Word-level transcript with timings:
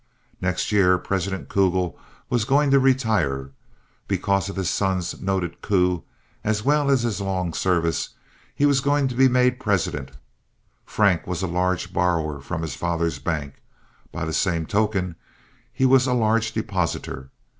Next 0.41 0.71
year 0.71 0.97
President 0.97 1.47
Kugel 1.47 1.95
was 2.27 2.43
going 2.43 2.71
to 2.71 2.79
retire. 2.79 3.51
Because 4.07 4.49
of 4.49 4.55
his 4.55 4.67
son's 4.67 5.21
noted 5.21 5.61
coup, 5.61 6.03
as 6.43 6.65
well 6.65 6.89
as 6.89 7.03
his 7.03 7.21
long 7.21 7.53
service, 7.53 8.09
he 8.55 8.65
was 8.65 8.79
going 8.79 9.07
to 9.09 9.13
be 9.15 9.27
made 9.29 9.59
president. 9.59 10.09
Frank 10.87 11.27
was 11.27 11.43
a 11.43 11.47
large 11.47 11.93
borrower 11.93 12.39
from 12.41 12.63
his 12.63 12.73
father's 12.75 13.19
bank. 13.19 13.61
By 14.11 14.25
the 14.25 14.33
same 14.33 14.65
token 14.65 15.17
he 15.71 15.85
was 15.85 16.07
a 16.07 16.15
large 16.15 16.51
depositor. 16.51 17.29